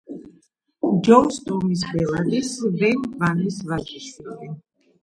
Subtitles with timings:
[1.07, 2.51] ჯოუს ტომის ბელადის
[2.81, 4.53] ვენ ვანის ვაჟიშვილი.